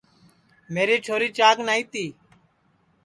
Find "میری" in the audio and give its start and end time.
0.73-0.97